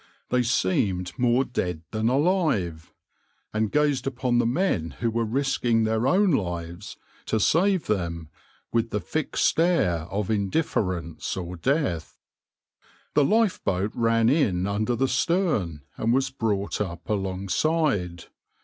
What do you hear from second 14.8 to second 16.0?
the stern